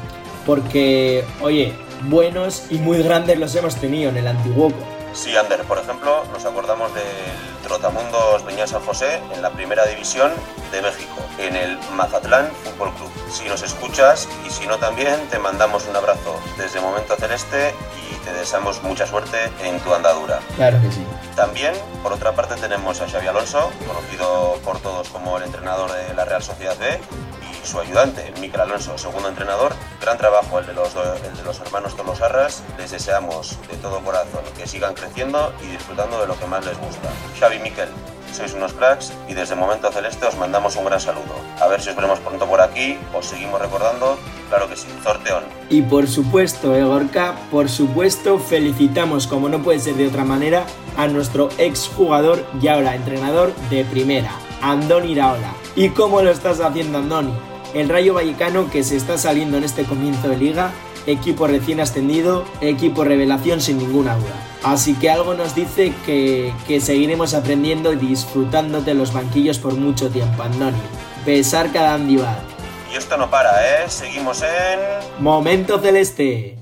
Porque, 0.44 1.24
oye, 1.40 1.74
buenos 2.08 2.64
y 2.70 2.78
muy 2.78 3.00
grandes 3.04 3.38
los 3.38 3.54
hemos 3.54 3.76
tenido 3.76 4.10
en 4.10 4.16
el 4.16 4.26
Antiguoco. 4.26 4.84
Sí, 5.12 5.36
Ander, 5.36 5.60
por 5.62 5.78
ejemplo, 5.78 6.24
nos 6.32 6.44
acordamos 6.44 6.92
del 6.92 7.04
Trotamundos 7.62 8.42
Peña 8.42 8.66
San 8.66 8.82
José 8.82 9.20
en 9.32 9.42
la 9.42 9.50
primera 9.50 9.86
división 9.86 10.32
de 10.70 10.82
México, 10.82 11.16
en 11.38 11.56
el 11.56 11.78
Mazatlán 11.94 12.50
Fútbol 12.64 12.92
Club. 12.94 13.10
Si 13.30 13.44
nos 13.48 13.62
escuchas 13.62 14.28
y 14.46 14.50
si 14.50 14.66
no 14.66 14.78
también, 14.78 15.16
te 15.30 15.38
mandamos 15.38 15.86
un 15.86 15.96
abrazo 15.96 16.38
desde 16.58 16.80
Momento 16.80 17.16
Celeste 17.16 17.74
y 18.10 18.14
te 18.24 18.32
deseamos 18.32 18.82
mucha 18.82 19.06
suerte 19.06 19.50
en 19.62 19.80
tu 19.80 19.94
andadura. 19.94 20.40
Claro 20.56 20.80
que 20.80 20.90
sí. 20.90 21.04
También, 21.36 21.72
por 22.02 22.12
otra 22.12 22.32
parte, 22.32 22.56
tenemos 22.56 23.00
a 23.00 23.08
Xavi 23.08 23.26
Alonso, 23.26 23.70
conocido 23.86 24.58
por 24.64 24.80
todos 24.80 25.08
como 25.08 25.38
el 25.38 25.44
entrenador 25.44 25.92
de 25.92 26.14
la 26.14 26.24
Real 26.24 26.42
Sociedad 26.42 26.76
B, 26.78 27.00
su 27.64 27.78
ayudante, 27.80 28.32
Miquel 28.40 28.60
Alonso, 28.60 28.96
segundo 28.98 29.28
entrenador. 29.28 29.72
Gran 30.00 30.18
trabajo 30.18 30.58
el 30.58 30.66
de 30.66 30.74
los, 30.74 30.94
el 30.94 31.36
de 31.36 31.42
los 31.42 31.60
hermanos 31.60 31.96
Tolosarras. 31.96 32.62
Les 32.78 32.90
deseamos 32.90 33.58
de 33.70 33.76
todo 33.76 34.00
corazón 34.00 34.42
que 34.56 34.66
sigan 34.66 34.94
creciendo 34.94 35.52
y 35.62 35.66
disfrutando 35.66 36.20
de 36.20 36.26
lo 36.26 36.38
que 36.38 36.46
más 36.46 36.64
les 36.64 36.78
gusta. 36.78 37.08
Xavi 37.38 37.58
Miquel, 37.58 37.88
sois 38.32 38.54
unos 38.54 38.72
cracks 38.72 39.12
y 39.28 39.34
desde 39.34 39.54
Momento 39.54 39.92
Celeste 39.92 40.26
os 40.26 40.36
mandamos 40.36 40.76
un 40.76 40.84
gran 40.86 41.00
saludo. 41.00 41.34
A 41.60 41.68
ver 41.68 41.80
si 41.80 41.90
os 41.90 41.96
veremos 41.96 42.18
pronto 42.20 42.46
por 42.46 42.60
aquí, 42.60 42.98
os 43.14 43.26
seguimos 43.26 43.60
recordando, 43.60 44.18
claro 44.48 44.68
que 44.68 44.76
sí, 44.76 44.88
sorteón. 45.02 45.44
Y 45.68 45.82
por 45.82 46.08
supuesto, 46.08 46.74
Egorka, 46.74 47.36
por 47.50 47.68
supuesto, 47.68 48.38
felicitamos, 48.38 49.26
como 49.26 49.48
no 49.48 49.62
puede 49.62 49.80
ser 49.80 49.94
de 49.94 50.08
otra 50.08 50.24
manera, 50.24 50.64
a 50.96 51.06
nuestro 51.06 51.50
ex 51.58 51.88
jugador 51.88 52.44
y 52.60 52.68
ahora 52.68 52.94
entrenador 52.94 53.54
de 53.70 53.84
primera, 53.84 54.32
Andoni 54.62 55.12
Iraola. 55.12 55.52
¿Y 55.76 55.90
cómo 55.90 56.22
lo 56.22 56.30
estás 56.30 56.60
haciendo, 56.60 56.98
Andoni? 56.98 57.51
El 57.74 57.88
Rayo 57.88 58.14
Vallecano 58.14 58.70
que 58.70 58.84
se 58.84 58.96
está 58.96 59.18
saliendo 59.18 59.56
en 59.56 59.64
este 59.64 59.84
comienzo 59.84 60.28
de 60.28 60.36
liga, 60.36 60.72
equipo 61.06 61.46
recién 61.46 61.80
ascendido, 61.80 62.44
equipo 62.60 63.04
revelación 63.04 63.60
sin 63.60 63.78
ninguna 63.78 64.16
duda. 64.16 64.34
Así 64.62 64.94
que 64.94 65.10
algo 65.10 65.34
nos 65.34 65.54
dice 65.54 65.92
que, 66.06 66.52
que 66.68 66.80
seguiremos 66.80 67.34
aprendiendo 67.34 67.92
y 67.92 67.96
disfrutándote 67.96 68.94
los 68.94 69.12
banquillos 69.12 69.58
por 69.58 69.74
mucho 69.74 70.10
tiempo, 70.10 70.42
Andoni. 70.42 70.76
Besar 71.26 71.72
cada. 71.72 71.98
Y 71.98 72.96
esto 72.96 73.16
no 73.16 73.30
para, 73.30 73.84
¿eh? 73.84 73.88
Seguimos 73.88 74.42
en... 74.42 75.22
Momento 75.22 75.78
Celeste. 75.78 76.61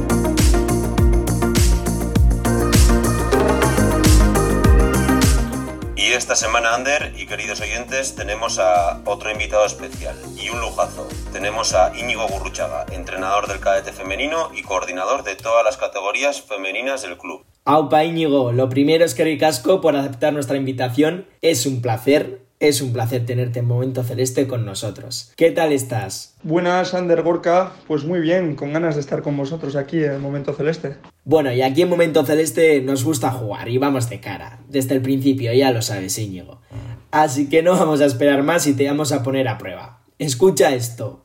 Y 6.01 6.13
esta 6.13 6.35
semana, 6.35 6.73
Ander 6.73 7.13
y 7.15 7.27
queridos 7.27 7.61
oyentes, 7.61 8.15
tenemos 8.15 8.57
a 8.57 9.01
otro 9.05 9.29
invitado 9.29 9.67
especial 9.67 10.15
y 10.35 10.49
un 10.49 10.59
lujazo. 10.59 11.07
Tenemos 11.31 11.75
a 11.75 11.95
Íñigo 11.95 12.27
Gurruchaga, 12.27 12.87
entrenador 12.91 13.47
del 13.47 13.59
cadete 13.59 13.93
femenino 13.93 14.49
y 14.51 14.63
coordinador 14.63 15.23
de 15.23 15.35
todas 15.35 15.63
las 15.63 15.77
categorías 15.77 16.41
femeninas 16.41 17.03
del 17.03 17.19
club. 17.19 17.45
Aupa 17.65 18.03
Íñigo, 18.03 18.51
lo 18.51 18.67
primero 18.67 19.05
es 19.05 19.13
que 19.13 19.25
ricasco 19.25 19.79
por 19.79 19.95
aceptar 19.95 20.33
nuestra 20.33 20.57
invitación. 20.57 21.27
Es 21.43 21.67
un 21.67 21.83
placer, 21.83 22.40
es 22.61 22.79
un 22.79 22.93
placer 22.93 23.25
tenerte 23.25 23.59
en 23.59 23.65
Momento 23.65 24.03
Celeste 24.03 24.47
con 24.47 24.65
nosotros. 24.65 25.33
¿Qué 25.35 25.49
tal 25.49 25.73
estás? 25.73 26.35
Buenas, 26.43 26.93
Ander 26.93 27.23
Gorka. 27.23 27.73
Pues 27.87 28.05
muy 28.05 28.19
bien, 28.19 28.55
con 28.55 28.71
ganas 28.71 28.93
de 28.93 29.01
estar 29.01 29.23
con 29.23 29.35
vosotros 29.35 29.75
aquí 29.75 30.03
en 30.03 30.21
Momento 30.21 30.53
Celeste. 30.53 30.97
Bueno, 31.25 31.51
y 31.51 31.63
aquí 31.63 31.81
en 31.81 31.89
Momento 31.89 32.23
Celeste 32.23 32.79
nos 32.81 33.03
gusta 33.03 33.31
jugar 33.31 33.67
y 33.67 33.79
vamos 33.79 34.09
de 34.11 34.19
cara. 34.19 34.59
Desde 34.69 34.93
el 34.93 35.01
principio, 35.01 35.51
ya 35.51 35.71
lo 35.71 35.81
sabes, 35.81 36.17
Íñigo. 36.19 36.61
Así 37.09 37.49
que 37.49 37.63
no 37.63 37.71
vamos 37.71 37.99
a 37.99 38.05
esperar 38.05 38.43
más 38.43 38.67
y 38.67 38.73
te 38.73 38.85
vamos 38.85 39.11
a 39.11 39.23
poner 39.23 39.47
a 39.47 39.57
prueba. 39.57 40.03
Escucha 40.19 40.75
esto. 40.75 41.20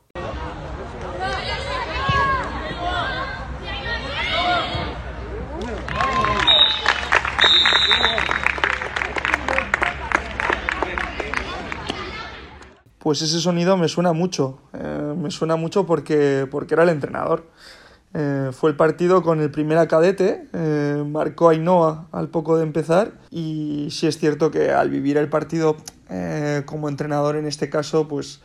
Pues 13.07 13.21
ese 13.21 13.39
sonido 13.39 13.77
me 13.77 13.87
suena 13.87 14.11
mucho. 14.11 14.59
Eh, 14.73 15.13
me 15.17 15.31
suena 15.31 15.55
mucho 15.55 15.85
porque, 15.85 16.45
porque 16.51 16.73
era 16.73 16.83
el 16.83 16.89
entrenador. 16.89 17.45
Eh, 18.13 18.49
fue 18.51 18.69
el 18.69 18.75
partido 18.75 19.23
con 19.23 19.39
el 19.39 19.49
primer 19.49 19.87
cadete, 19.87 20.45
eh, 20.51 21.05
marcó 21.07 21.47
Ainhoa 21.47 22.09
al 22.11 22.27
poco 22.27 22.57
de 22.57 22.63
empezar 22.63 23.13
y 23.31 23.87
sí 23.91 24.07
es 24.07 24.17
cierto 24.17 24.51
que 24.51 24.71
al 24.71 24.89
vivir 24.89 25.15
el 25.15 25.29
partido 25.29 25.77
eh, 26.09 26.63
como 26.65 26.89
entrenador 26.89 27.37
en 27.37 27.45
este 27.45 27.69
caso, 27.69 28.09
pues 28.09 28.41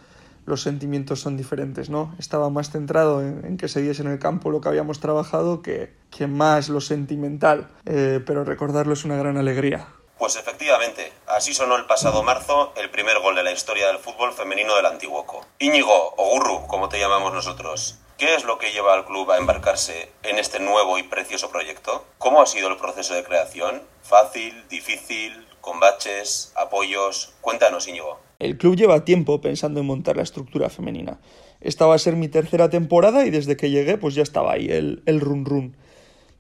los 0.46 0.62
sentimientos 0.62 1.18
son 1.18 1.36
diferentes, 1.36 1.90
¿no? 1.90 2.14
Estaba 2.20 2.48
más 2.48 2.70
centrado 2.70 3.20
en, 3.20 3.56
que 3.56 3.66
se 3.66 3.82
diese 3.82 4.02
en 4.02 4.12
el 4.12 4.20
campo 4.20 4.52
lo 4.52 4.60
que 4.60 4.68
habíamos 4.68 5.00
trabajado 5.00 5.60
que, 5.60 5.92
que 6.16 6.28
más 6.28 6.68
lo 6.68 6.80
sentimental, 6.80 7.66
pero 7.84 8.44
recordarlo 8.44 8.92
es 8.92 9.04
una 9.04 9.16
gran 9.16 9.36
alegría. 9.38 9.88
Pues 10.22 10.36
efectivamente, 10.36 11.10
así 11.26 11.52
sonó 11.52 11.74
el 11.74 11.86
pasado 11.86 12.22
marzo 12.22 12.72
el 12.76 12.90
primer 12.90 13.18
gol 13.18 13.34
de 13.34 13.42
la 13.42 13.50
historia 13.50 13.88
del 13.88 13.98
fútbol 13.98 14.32
femenino 14.32 14.76
del 14.76 14.86
Antiguoco. 14.86 15.44
Íñigo, 15.58 16.14
o 16.16 16.30
Gurru, 16.30 16.68
como 16.68 16.88
te 16.88 17.00
llamamos 17.00 17.34
nosotros, 17.34 17.98
¿qué 18.18 18.36
es 18.36 18.44
lo 18.44 18.56
que 18.56 18.70
lleva 18.70 18.94
al 18.94 19.04
club 19.04 19.28
a 19.32 19.38
embarcarse 19.38 20.12
en 20.22 20.38
este 20.38 20.60
nuevo 20.60 20.96
y 20.96 21.02
precioso 21.02 21.50
proyecto? 21.50 22.04
¿Cómo 22.18 22.40
ha 22.40 22.46
sido 22.46 22.68
el 22.68 22.76
proceso 22.76 23.14
de 23.14 23.24
creación? 23.24 23.82
¿Fácil? 24.04 24.62
¿Difícil? 24.68 25.44
¿Con 25.60 25.80
baches? 25.80 26.52
¿Apoyos? 26.54 27.34
Cuéntanos, 27.40 27.88
Íñigo. 27.88 28.20
El 28.38 28.56
club 28.58 28.76
lleva 28.76 29.04
tiempo 29.04 29.40
pensando 29.40 29.80
en 29.80 29.86
montar 29.86 30.16
la 30.16 30.22
estructura 30.22 30.70
femenina. 30.70 31.18
Esta 31.60 31.86
va 31.86 31.96
a 31.96 31.98
ser 31.98 32.14
mi 32.14 32.28
tercera 32.28 32.70
temporada 32.70 33.26
y 33.26 33.30
desde 33.30 33.56
que 33.56 33.70
llegué 33.70 33.98
pues 33.98 34.14
ya 34.14 34.22
estaba 34.22 34.52
ahí 34.52 34.68
el, 34.70 35.02
el 35.06 35.20
run 35.20 35.44
run. 35.44 35.76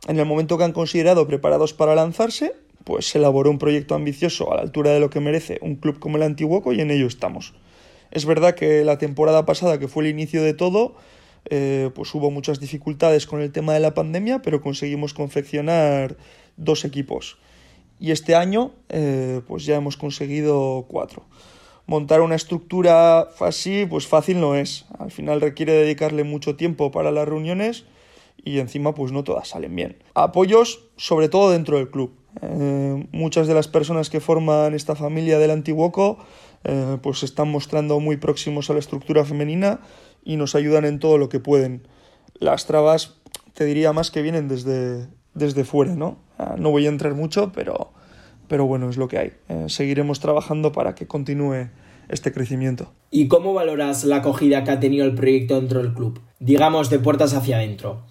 En 0.06 0.20
el 0.20 0.26
momento 0.26 0.56
que 0.56 0.64
han 0.64 0.72
considerado 0.72 1.26
preparados 1.26 1.74
para 1.74 1.96
lanzarse, 1.96 2.54
pues 2.84 3.06
se 3.06 3.18
elaboró 3.18 3.50
un 3.50 3.58
proyecto 3.58 3.94
ambicioso 3.94 4.52
a 4.52 4.56
la 4.56 4.62
altura 4.62 4.90
de 4.90 5.00
lo 5.00 5.10
que 5.10 5.20
merece 5.20 5.58
un 5.62 5.76
club 5.76 5.98
como 5.98 6.16
el 6.16 6.22
Antiguoco 6.22 6.72
y 6.72 6.80
en 6.80 6.90
ello 6.90 7.06
estamos. 7.06 7.54
Es 8.10 8.26
verdad 8.26 8.54
que 8.54 8.84
la 8.84 8.98
temporada 8.98 9.46
pasada, 9.46 9.78
que 9.78 9.88
fue 9.88 10.04
el 10.04 10.10
inicio 10.10 10.42
de 10.42 10.54
todo, 10.54 10.94
eh, 11.46 11.90
pues 11.94 12.14
hubo 12.14 12.30
muchas 12.30 12.60
dificultades 12.60 13.26
con 13.26 13.40
el 13.40 13.52
tema 13.52 13.74
de 13.74 13.80
la 13.80 13.94
pandemia, 13.94 14.42
pero 14.42 14.60
conseguimos 14.60 15.14
confeccionar 15.14 16.16
dos 16.56 16.84
equipos. 16.84 17.38
Y 17.98 18.10
este 18.10 18.34
año, 18.34 18.72
eh, 18.88 19.40
pues 19.46 19.64
ya 19.64 19.76
hemos 19.76 19.96
conseguido 19.96 20.86
cuatro. 20.88 21.24
Montar 21.86 22.20
una 22.20 22.36
estructura 22.36 23.20
así, 23.40 23.86
pues 23.88 24.06
fácil 24.06 24.40
no 24.40 24.54
es. 24.54 24.86
Al 24.98 25.10
final 25.10 25.40
requiere 25.40 25.72
dedicarle 25.72 26.22
mucho 26.22 26.56
tiempo 26.56 26.90
para 26.90 27.10
las 27.10 27.26
reuniones 27.26 27.84
y 28.44 28.58
encima 28.58 28.94
pues 28.94 29.12
no 29.12 29.24
todas 29.24 29.48
salen 29.48 29.74
bien. 29.74 29.96
Apoyos 30.14 30.88
sobre 30.96 31.28
todo 31.28 31.50
dentro 31.50 31.76
del 31.78 31.90
club. 31.90 32.12
Eh, 32.40 33.06
muchas 33.12 33.46
de 33.46 33.54
las 33.54 33.68
personas 33.68 34.08
que 34.08 34.20
forman 34.20 34.74
esta 34.74 34.94
familia 34.94 35.38
del 35.38 35.50
Antiguoco 35.50 36.18
eh, 36.64 36.98
pues 37.02 37.18
se 37.18 37.26
están 37.26 37.50
mostrando 37.50 38.00
muy 38.00 38.16
próximos 38.16 38.70
a 38.70 38.72
la 38.72 38.78
estructura 38.78 39.24
femenina 39.24 39.80
y 40.24 40.36
nos 40.36 40.54
ayudan 40.54 40.84
en 40.84 40.98
todo 40.98 41.18
lo 41.18 41.28
que 41.28 41.40
pueden. 41.40 41.86
Las 42.38 42.66
trabas 42.66 43.18
te 43.54 43.64
diría 43.64 43.92
más 43.92 44.10
que 44.10 44.22
vienen 44.22 44.48
desde, 44.48 45.08
desde 45.34 45.64
fuera, 45.64 45.94
¿no? 45.94 46.18
Ah, 46.38 46.56
No 46.58 46.70
voy 46.70 46.86
a 46.86 46.88
entrar 46.88 47.14
mucho, 47.14 47.52
pero, 47.52 47.92
pero 48.48 48.66
bueno, 48.66 48.88
es 48.88 48.96
lo 48.96 49.08
que 49.08 49.18
hay. 49.18 49.32
Eh, 49.48 49.64
seguiremos 49.68 50.20
trabajando 50.20 50.72
para 50.72 50.94
que 50.94 51.06
continúe 51.06 51.68
este 52.08 52.32
crecimiento. 52.32 52.92
¿Y 53.10 53.28
cómo 53.28 53.54
valoras 53.54 54.04
la 54.04 54.16
acogida 54.16 54.64
que 54.64 54.70
ha 54.70 54.80
tenido 54.80 55.04
el 55.04 55.14
proyecto 55.14 55.56
dentro 55.56 55.82
del 55.82 55.94
club? 55.94 56.20
Digamos, 56.38 56.90
de 56.90 56.98
puertas 56.98 57.34
hacia 57.34 57.56
adentro. 57.56 58.02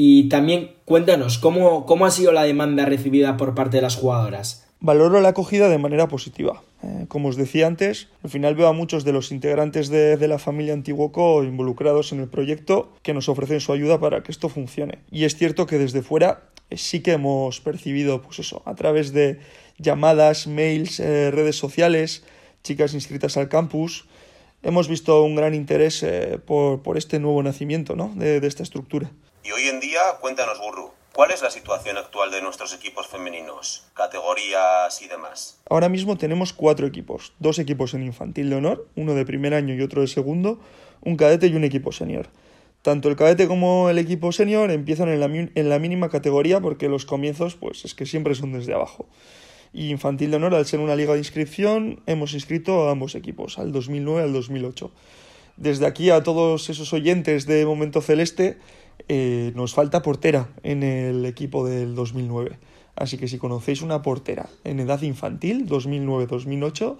Y 0.00 0.28
también 0.28 0.76
cuéntanos, 0.84 1.38
¿cómo, 1.38 1.84
cómo 1.84 2.06
ha 2.06 2.12
sido 2.12 2.30
la 2.30 2.44
demanda 2.44 2.84
recibida 2.84 3.36
por 3.36 3.56
parte 3.56 3.78
de 3.78 3.82
las 3.82 3.96
jugadoras? 3.96 4.64
Valoro 4.78 5.20
la 5.20 5.30
acogida 5.30 5.68
de 5.68 5.78
manera 5.78 6.06
positiva. 6.06 6.62
Eh, 6.84 7.06
como 7.08 7.30
os 7.30 7.36
decía 7.36 7.66
antes, 7.66 8.06
al 8.22 8.30
final 8.30 8.54
veo 8.54 8.68
a 8.68 8.72
muchos 8.72 9.04
de 9.04 9.12
los 9.12 9.32
integrantes 9.32 9.88
de, 9.88 10.28
la 10.28 10.38
familia 10.38 10.72
Antiguoco 10.72 11.42
involucrados 11.42 12.12
en 12.12 12.20
el 12.20 12.28
proyecto 12.28 12.92
que 13.02 13.12
nos 13.12 13.28
ofrecen 13.28 13.58
su 13.58 13.72
ayuda 13.72 13.98
para 13.98 14.22
que 14.22 14.30
esto 14.30 14.48
funcione. 14.48 15.00
Y 15.10 15.24
es 15.24 15.34
cierto 15.34 15.66
que 15.66 15.78
desde 15.78 16.02
fuera 16.02 16.44
eh, 16.70 16.76
sí 16.76 17.00
que 17.00 17.14
hemos 17.14 17.60
percibido, 17.60 18.22
pues 18.22 18.38
eso, 18.38 18.62
a 18.66 18.76
través 18.76 19.12
de 19.12 19.40
llamadas, 19.78 20.46
mails, 20.46 21.00
eh, 21.00 21.32
redes 21.32 21.56
sociales, 21.56 22.22
chicas 22.62 22.94
inscritas 22.94 23.36
al 23.36 23.48
campus, 23.48 24.06
hemos 24.62 24.86
visto 24.86 25.24
un 25.24 25.34
gran 25.34 25.56
interés 25.56 26.06
por, 26.46 26.82
por, 26.82 26.96
este 26.96 27.18
nuevo 27.18 27.42
nacimiento 27.42 27.96
¿no? 27.96 28.12
de 28.14 28.46
esta 28.46 28.62
estructura. 28.62 29.10
Y 29.48 29.50
hoy 29.50 29.68
en 29.68 29.80
día, 29.80 30.00
cuéntanos, 30.20 30.58
Burru, 30.58 30.90
¿Cuál 31.14 31.30
es 31.30 31.40
la 31.40 31.50
situación 31.50 31.96
actual 31.96 32.30
de 32.30 32.42
nuestros 32.42 32.74
equipos 32.74 33.06
femeninos? 33.06 33.86
Categorías 33.94 35.00
y 35.00 35.08
demás. 35.08 35.58
Ahora 35.70 35.88
mismo 35.88 36.18
tenemos 36.18 36.52
cuatro 36.52 36.86
equipos. 36.86 37.32
Dos 37.38 37.58
equipos 37.58 37.94
en 37.94 38.02
infantil 38.02 38.50
de 38.50 38.56
honor, 38.56 38.86
uno 38.94 39.14
de 39.14 39.24
primer 39.24 39.54
año 39.54 39.74
y 39.74 39.80
otro 39.80 40.02
de 40.02 40.06
segundo, 40.06 40.60
un 41.00 41.16
cadete 41.16 41.46
y 41.46 41.56
un 41.56 41.64
equipo 41.64 41.92
senior. 41.92 42.28
Tanto 42.82 43.08
el 43.08 43.16
cadete 43.16 43.48
como 43.48 43.88
el 43.88 43.96
equipo 43.96 44.32
senior 44.32 44.70
empiezan 44.70 45.08
en 45.08 45.18
la, 45.18 45.26
en 45.26 45.68
la 45.70 45.78
mínima 45.78 46.10
categoría 46.10 46.60
porque 46.60 46.90
los 46.90 47.06
comienzos 47.06 47.54
pues 47.54 47.86
es 47.86 47.94
que 47.94 48.04
siempre 48.04 48.34
son 48.34 48.52
desde 48.52 48.74
abajo. 48.74 49.08
Y 49.72 49.88
infantil 49.88 50.30
de 50.30 50.36
honor, 50.36 50.54
al 50.54 50.66
ser 50.66 50.80
una 50.80 50.94
liga 50.94 51.14
de 51.14 51.20
inscripción, 51.20 52.02
hemos 52.04 52.34
inscrito 52.34 52.86
a 52.86 52.90
ambos 52.90 53.14
equipos, 53.14 53.58
al 53.58 53.72
2009 53.72 54.24
al 54.24 54.32
2008. 54.34 54.92
Desde 55.56 55.86
aquí 55.86 56.10
a 56.10 56.22
todos 56.22 56.70
esos 56.70 56.92
oyentes 56.92 57.46
de 57.46 57.66
Momento 57.66 58.00
Celeste, 58.00 58.58
eh, 59.08 59.52
nos 59.54 59.74
falta 59.74 60.02
portera 60.02 60.48
en 60.62 60.82
el 60.82 61.24
equipo 61.24 61.66
del 61.66 61.94
2009. 61.94 62.58
Así 62.96 63.16
que 63.16 63.28
si 63.28 63.38
conocéis 63.38 63.82
una 63.82 64.02
portera 64.02 64.48
en 64.64 64.80
edad 64.80 65.02
infantil, 65.02 65.68
2009-2008, 65.68 66.96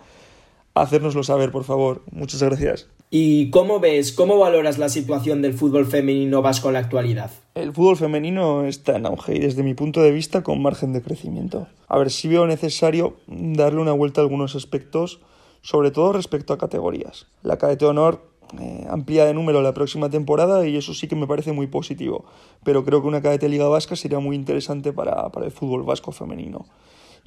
hacérnoslo 0.75 1.23
saber, 1.25 1.51
por 1.51 1.65
favor. 1.65 2.03
Muchas 2.13 2.43
gracias. 2.43 2.89
¿Y 3.11 3.51
cómo 3.51 3.81
ves, 3.81 4.13
cómo 4.13 4.39
valoras 4.39 4.77
la 4.77 4.91
situación 4.91 5.41
del 5.41 5.55
fútbol 5.55 5.87
femenino 5.87 6.43
vasco 6.43 6.69
en 6.69 6.75
la 6.75 6.81
actualidad? 6.81 7.31
El 7.55 7.73
fútbol 7.73 7.97
femenino 7.97 8.67
está 8.67 8.97
en 8.97 9.07
auge 9.07 9.37
y 9.37 9.39
desde 9.39 9.63
mi 9.63 9.73
punto 9.73 10.03
de 10.03 10.13
vista 10.13 10.43
con 10.43 10.61
margen 10.61 10.93
de 10.93 11.01
crecimiento. 11.01 11.69
A 11.89 11.99
ver, 11.99 12.11
si 12.11 12.29
veo 12.29 12.47
necesario 12.47 13.17
darle 13.27 13.81
una 13.81 13.93
vuelta 13.93 14.21
a 14.21 14.25
algunos 14.25 14.55
aspectos, 14.55 15.21
sobre 15.63 15.91
todo 15.91 16.13
respecto 16.13 16.53
a 16.53 16.59
categorías. 16.59 17.27
La 17.43 17.57
cadete 17.57 17.87
honor 17.87 18.29
eh, 18.59 18.87
amplía 18.89 19.25
de 19.25 19.35
número 19.35 19.61
la 19.63 19.75
próxima 19.75 20.09
temporada 20.09 20.67
y 20.67 20.77
eso 20.77 20.95
sí 20.95 21.09
que 21.09 21.17
me 21.17 21.27
parece 21.27 21.53
muy 21.53 21.67
positivo. 21.67 22.25
Pero 22.65 22.85
creo 22.85 23.03
que 23.03 23.09
una 23.09 23.21
cadete 23.21 23.49
Liga 23.49 23.69
Vasca 23.69 23.97
sería 23.97 24.19
muy 24.19 24.37
interesante 24.37 24.93
para, 24.93 25.29
para 25.31 25.47
el 25.47 25.53
fútbol 25.53 25.83
vasco 25.83 26.13
femenino. 26.13 26.67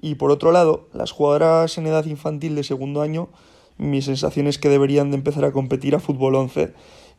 Y 0.01 0.15
por 0.15 0.31
otro 0.31 0.51
lado, 0.51 0.87
las 0.93 1.11
jugadoras 1.11 1.77
en 1.77 1.87
edad 1.87 2.05
infantil 2.05 2.55
de 2.55 2.63
segundo 2.63 3.01
año, 3.01 3.29
mi 3.77 4.01
sensación 4.01 4.47
es 4.47 4.57
que 4.57 4.69
deberían 4.69 5.11
de 5.11 5.17
empezar 5.17 5.45
a 5.45 5.51
competir 5.51 5.95
a 5.95 5.99
fútbol 5.99 6.35
11 6.35 6.73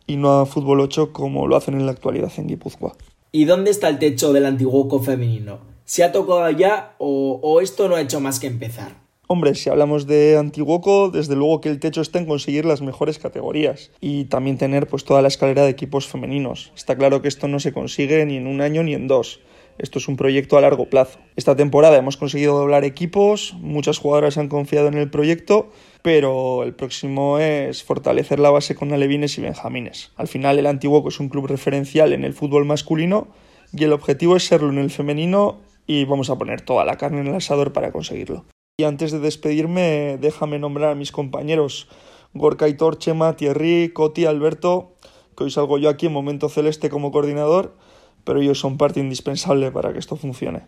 y 0.07 0.17
no 0.17 0.41
a 0.41 0.47
fútbol 0.47 0.81
8 0.81 1.13
como 1.13 1.47
lo 1.47 1.57
hacen 1.57 1.75
en 1.75 1.87
la 1.87 1.93
actualidad 1.93 2.33
en 2.37 2.49
Guipúzcoa. 2.49 2.95
¿Y 3.31 3.45
dónde 3.45 3.71
está 3.71 3.89
el 3.89 3.99
techo 3.99 4.33
del 4.33 4.47
antiguoco 4.47 5.01
femenino? 5.01 5.61
¿Se 5.85 6.05
ha 6.05 6.13
tocado 6.13 6.51
ya 6.51 6.95
o, 6.99 7.39
o 7.43 7.61
esto 7.61 7.89
no 7.89 7.97
ha 7.97 8.01
hecho 8.01 8.21
más 8.21 8.41
que 8.41 8.47
empezar? 8.47 8.97
Hombre, 9.33 9.55
si 9.55 9.71
hablamos 9.71 10.07
de 10.07 10.37
Antiguoco, 10.37 11.09
desde 11.09 11.37
luego 11.37 11.63
que 11.63 11.71
el 11.71 11.81
techo 11.81 12.03
está 12.03 12.19
en 12.19 12.27
conseguir 12.27 12.67
las 12.67 12.83
mejores 12.83 13.19
categorías 13.19 13.91
y 13.99 14.27
también 14.27 14.59
tener 14.59 14.87
pues 14.87 15.07
toda 15.07 15.23
la 15.23 15.29
escalera 15.29 15.65
de 15.65 15.71
equipos 15.71 16.07
femeninos. 16.07 16.71
Está 16.77 16.99
claro 16.99 17.23
que 17.23 17.29
esto 17.29 17.49
no 17.49 17.59
se 17.59 17.73
consigue 17.73 18.27
ni 18.27 18.37
en 18.37 18.47
un 18.47 18.61
año 18.61 18.83
ni 18.83 18.93
en 18.93 19.09
dos. 19.09 19.41
Esto 19.79 19.99
es 19.99 20.07
un 20.07 20.19
proyecto 20.19 20.59
a 20.59 20.61
largo 20.61 20.91
plazo. 20.91 21.19
Esta 21.35 21.57
temporada 21.57 21.97
hemos 21.97 22.19
conseguido 22.19 22.59
doblar 22.59 22.85
equipos, 22.85 23.55
muchas 23.55 23.97
jugadoras 23.97 24.37
han 24.37 24.49
confiado 24.49 24.89
en 24.89 24.99
el 24.99 25.09
proyecto, 25.09 25.71
pero 26.03 26.63
el 26.63 26.75
próximo 26.75 27.39
es 27.39 27.83
fortalecer 27.83 28.39
la 28.39 28.51
base 28.51 28.75
con 28.75 28.93
alevines 28.93 29.39
y 29.39 29.41
benjamines. 29.41 30.13
Al 30.17 30.29
final 30.29 30.59
el 30.59 30.67
Antiguoco 30.67 31.09
es 31.09 31.21
un 31.21 31.31
club 31.31 31.47
referencial 31.47 32.13
en 32.13 32.25
el 32.25 32.35
fútbol 32.35 32.67
masculino 32.67 33.29
y 33.73 33.85
el 33.85 33.95
objetivo 33.95 34.37
es 34.37 34.45
serlo 34.45 34.69
en 34.69 34.77
el 34.77 34.91
femenino 34.91 35.61
y 35.87 36.05
vamos 36.05 36.29
a 36.29 36.37
poner 36.37 36.61
toda 36.61 36.85
la 36.85 36.99
carne 36.99 37.23
en 37.23 37.29
el 37.29 37.37
asador 37.37 37.73
para 37.73 37.93
conseguirlo. 37.93 38.45
Y 38.79 38.85
antes 38.85 39.13
de 39.13 39.19
despedirme, 39.19 40.19
déjame 40.19 40.59
nombrar 40.59 40.91
a 40.91 40.95
mis 40.95 41.13
compañeros 41.13 41.89
Gorka 42.33 42.65
Aitor, 42.65 42.99
Chema, 42.99 43.37
Thierry, 43.37 43.93
Coti, 43.93 44.25
Alberto, 44.25 44.95
que 45.37 45.45
hoy 45.45 45.51
salgo 45.51 45.79
yo 45.79 45.91
aquí 45.91 46.07
en 46.07 46.13
Momento 46.13 46.49
Celeste 46.49 46.89
como 46.89 47.13
coordinador, 47.13 47.77
pero 48.25 48.41
ellos 48.41 48.59
son 48.59 48.79
parte 48.79 49.01
indispensable 49.01 49.71
para 49.71 49.93
que 49.93 49.99
esto 49.99 50.17
funcione. 50.17 50.67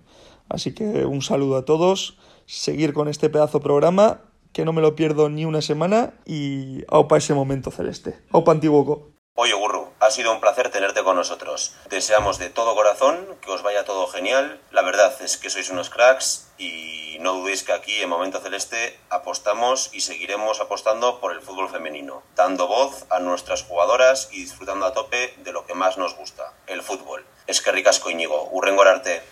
Así 0.49 0.75
que 0.75 1.06
un 1.06 1.23
saludo 1.23 1.56
a 1.56 1.64
todos, 1.64 2.18
seguir 2.44 2.92
con 2.92 3.08
este 3.08 3.30
pedazo 3.30 3.61
programa, 3.61 4.20
que 4.52 4.64
no 4.64 4.73
me 4.73 4.82
lo 4.82 4.94
pierdo 4.94 5.30
ni 5.30 5.46
una 5.46 5.62
semana, 5.62 6.14
y 6.26 6.84
aupa 6.88 7.16
ese 7.16 7.32
Momento 7.32 7.70
Celeste. 7.70 8.18
Aupa 8.30 8.52
Antiguoco. 8.52 9.12
Oye, 9.34 9.54
Gurru, 9.54 9.83
ha 10.04 10.11
sido 10.11 10.32
un 10.32 10.40
placer 10.40 10.68
tenerte 10.68 11.02
con 11.02 11.16
nosotros. 11.16 11.73
Deseamos 11.88 12.38
de 12.38 12.50
todo 12.50 12.75
corazón 12.75 13.38
que 13.40 13.50
os 13.50 13.62
vaya 13.62 13.87
todo 13.87 14.06
genial. 14.06 14.61
La 14.70 14.82
verdad 14.82 15.14
es 15.23 15.38
que 15.38 15.49
sois 15.49 15.70
unos 15.70 15.88
cracks 15.88 16.52
y 16.58 17.16
no 17.20 17.32
dudéis 17.32 17.62
que 17.62 17.73
aquí 17.73 18.02
en 18.02 18.11
Momento 18.11 18.38
Celeste 18.38 19.00
apostamos 19.08 19.88
y 19.94 20.02
seguiremos 20.02 20.61
apostando 20.61 21.20
por 21.20 21.32
el 21.32 21.40
fútbol 21.40 21.70
femenino, 21.70 22.23
dando 22.37 22.68
voz 22.68 23.06
a 23.08 23.18
nuestras 23.18 23.62
jugadoras 23.62 24.28
y 24.30 24.40
disfrutando 24.42 24.84
a 24.84 24.92
tope 24.92 25.32
de 25.38 25.52
lo 25.52 25.64
que 25.64 25.73
más 25.73 25.96
nos 25.96 26.14
gusta, 26.16 26.52
el 26.66 26.82
fútbol. 26.82 27.25
Es 27.46 27.62
que 27.62 27.73
ricasco 27.73 28.11
Íñigo, 28.11 28.50
urrengorarte. 28.52 29.23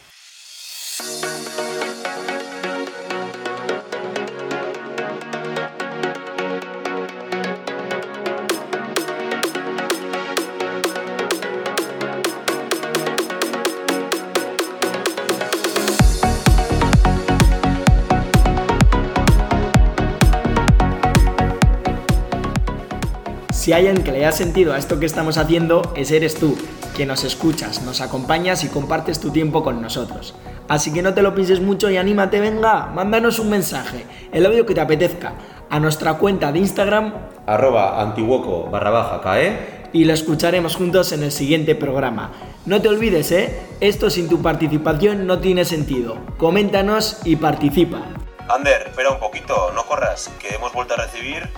Si 23.72 23.76
hay 23.76 23.86
alguien 23.86 24.04
que 24.04 24.12
le 24.12 24.18
haya 24.18 24.32
sentido 24.32 24.74
a 24.74 24.78
esto 24.78 25.00
que 25.00 25.06
estamos 25.06 25.38
haciendo, 25.38 25.94
ese 25.96 26.18
eres 26.18 26.34
tú, 26.34 26.58
que 26.94 27.06
nos 27.06 27.24
escuchas, 27.24 27.80
nos 27.80 28.02
acompañas 28.02 28.64
y 28.64 28.68
compartes 28.68 29.18
tu 29.18 29.30
tiempo 29.30 29.62
con 29.62 29.80
nosotros. 29.80 30.34
Así 30.68 30.92
que 30.92 31.00
no 31.00 31.14
te 31.14 31.22
lo 31.22 31.34
pienses 31.34 31.62
mucho 31.62 31.88
y 31.88 31.96
anímate, 31.96 32.38
venga, 32.38 32.88
mándanos 32.94 33.38
un 33.38 33.48
mensaje, 33.48 34.04
el 34.30 34.44
audio 34.44 34.66
que 34.66 34.74
te 34.74 34.82
apetezca, 34.82 35.32
a 35.70 35.80
nuestra 35.80 36.18
cuenta 36.18 36.52
de 36.52 36.58
Instagram 36.58 37.14
arroba 37.46 38.02
antiguoco 38.02 38.68
barra 38.70 38.90
baja 38.90 39.22
cae 39.22 39.88
y 39.94 40.04
lo 40.04 40.12
escucharemos 40.12 40.76
juntos 40.76 41.10
en 41.12 41.22
el 41.22 41.32
siguiente 41.32 41.74
programa. 41.74 42.30
No 42.66 42.82
te 42.82 42.90
olvides, 42.90 43.32
¿eh? 43.32 43.58
Esto 43.80 44.10
sin 44.10 44.28
tu 44.28 44.42
participación 44.42 45.26
no 45.26 45.38
tiene 45.38 45.64
sentido. 45.64 46.18
Coméntanos 46.36 47.22
y 47.24 47.36
participa. 47.36 48.02
Ander, 48.50 48.88
espera 48.88 49.12
un 49.12 49.18
poquito, 49.18 49.72
no 49.74 49.86
corras, 49.86 50.30
que 50.38 50.56
hemos 50.56 50.74
vuelto 50.74 50.92
a 50.92 50.98
recibir... 50.98 51.48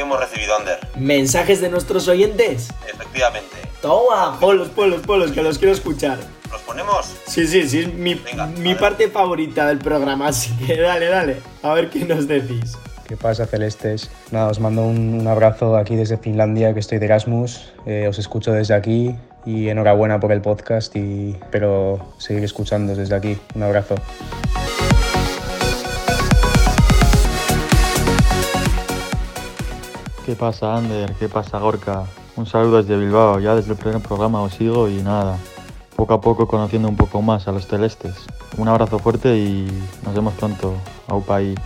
¿Qué 0.00 0.04
hemos 0.04 0.18
recibido, 0.18 0.56
Ander? 0.56 0.78
¿Mensajes 0.96 1.60
de 1.60 1.68
nuestros 1.68 2.08
oyentes? 2.08 2.70
Efectivamente. 2.90 3.54
Toma, 3.82 4.40
polos, 4.40 4.68
polos, 4.70 5.02
polos, 5.02 5.30
que 5.30 5.42
los 5.42 5.58
quiero 5.58 5.74
escuchar. 5.74 6.16
¿Los 6.50 6.62
ponemos? 6.62 7.14
Sí, 7.26 7.46
sí, 7.46 7.68
sí, 7.68 7.80
es 7.80 7.92
mi, 7.92 8.14
Venga, 8.14 8.46
mi 8.46 8.74
parte 8.74 9.10
favorita 9.10 9.66
del 9.66 9.76
programa, 9.76 10.28
así 10.28 10.56
que 10.66 10.80
dale, 10.80 11.04
dale, 11.04 11.36
a 11.62 11.74
ver 11.74 11.90
qué 11.90 12.06
nos 12.06 12.26
decís. 12.26 12.78
¿Qué 13.06 13.18
pasa, 13.18 13.44
Celestes? 13.44 14.10
Nada, 14.30 14.48
os 14.48 14.58
mando 14.58 14.86
un, 14.86 15.20
un 15.20 15.28
abrazo 15.28 15.76
aquí 15.76 15.96
desde 15.96 16.16
Finlandia, 16.16 16.72
que 16.72 16.80
estoy 16.80 16.98
de 16.98 17.04
Erasmus. 17.04 17.70
Eh, 17.84 18.08
os 18.08 18.18
escucho 18.18 18.52
desde 18.52 18.72
aquí 18.72 19.14
y 19.44 19.68
enhorabuena 19.68 20.18
por 20.18 20.32
el 20.32 20.40
podcast 20.40 20.96
y 20.96 21.32
espero 21.32 22.14
seguir 22.16 22.42
escuchando 22.42 22.94
desde 22.94 23.14
aquí. 23.14 23.36
Un 23.54 23.64
abrazo. 23.64 23.96
¿Qué 30.30 30.36
pasa, 30.36 30.76
Ander? 30.76 31.12
¿Qué 31.18 31.28
pasa, 31.28 31.58
Gorka? 31.58 32.04
Un 32.36 32.46
saludo 32.46 32.80
desde 32.80 32.96
Bilbao. 32.96 33.40
Ya 33.40 33.56
desde 33.56 33.72
el 33.72 33.76
primer 33.76 34.00
programa 34.00 34.40
os 34.42 34.54
sigo 34.54 34.88
y 34.88 35.02
nada, 35.02 35.36
poco 35.96 36.14
a 36.14 36.20
poco 36.20 36.46
conociendo 36.46 36.86
un 36.86 36.96
poco 36.96 37.20
más 37.20 37.48
a 37.48 37.50
los 37.50 37.66
celestes. 37.66 38.14
Un 38.56 38.68
abrazo 38.68 39.00
fuerte 39.00 39.36
y 39.36 39.66
nos 40.04 40.14
vemos 40.14 40.32
pronto. 40.34 40.76
Aupa 41.08 41.34
ahí. 41.34 41.56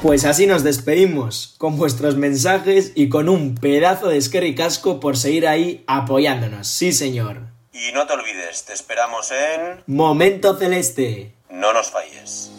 Pues 0.00 0.24
así 0.24 0.46
nos 0.46 0.64
despedimos, 0.64 1.54
con 1.58 1.76
vuestros 1.76 2.16
mensajes 2.16 2.92
y 2.94 3.10
con 3.10 3.28
un 3.28 3.54
pedazo 3.54 4.08
de 4.08 4.18
Skerry 4.18 4.54
Casco 4.54 4.98
por 4.98 5.18
seguir 5.18 5.46
ahí 5.46 5.84
apoyándonos. 5.86 6.68
Sí, 6.68 6.94
señor. 6.94 7.36
Y 7.74 7.92
no 7.92 8.06
te 8.06 8.14
olvides, 8.14 8.64
te 8.64 8.72
esperamos 8.72 9.30
en... 9.30 9.82
Momento 9.86 10.56
Celeste. 10.56 11.34
No 11.50 11.74
nos 11.74 11.90
falles. 11.90 12.50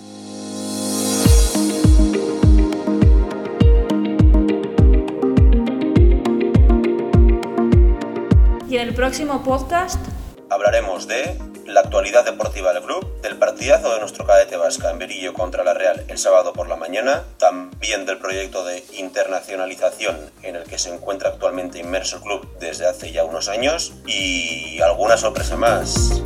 Y 8.73 8.77
en 8.77 8.88
el 8.88 8.95
próximo 8.95 9.43
podcast 9.43 10.03
Hablaremos 10.49 11.07
de 11.07 11.38
la 11.67 11.81
actualidad 11.81 12.25
deportiva 12.25 12.73
del 12.73 12.81
club, 12.81 13.21
del 13.21 13.38
partidazo 13.38 13.93
de 13.93 13.99
nuestro 13.99 14.25
cadete 14.25 14.57
vasca 14.57 14.89
en 14.89 14.97
Berillo 14.97 15.31
contra 15.33 15.63
la 15.63 15.75
Real 15.75 16.03
el 16.07 16.17
sábado 16.17 16.53
por 16.53 16.67
la 16.67 16.75
mañana, 16.75 17.21
también 17.38 18.07
del 18.07 18.17
proyecto 18.17 18.65
de 18.65 18.83
internacionalización 18.97 20.17
en 20.41 20.55
el 20.55 20.63
que 20.63 20.79
se 20.79 20.91
encuentra 20.91 21.29
actualmente 21.29 21.77
inmerso 21.77 22.15
el 22.15 22.23
club 22.23 22.57
desde 22.59 22.88
hace 22.88 23.12
ya 23.12 23.23
unos 23.25 23.47
años 23.47 23.93
y 24.07 24.81
alguna 24.81 25.17
sorpresa 25.17 25.55
más. 25.55 26.23